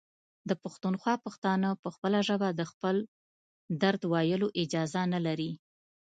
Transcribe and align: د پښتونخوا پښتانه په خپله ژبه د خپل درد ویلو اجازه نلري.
د 0.49 0.51
پښتونخوا 0.63 1.15
پښتانه 1.25 1.69
په 1.83 1.89
خپله 1.95 2.19
ژبه 2.27 2.49
د 2.53 2.61
خپل 2.71 2.95
درد 3.81 4.01
ویلو 4.13 4.47
اجازه 4.61 5.01
نلري. 5.13 5.51